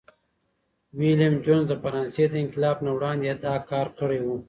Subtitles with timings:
[0.97, 4.27] ویلیم جونز د فرانسې د انقلاب نه وړاندي دا کار کړی و.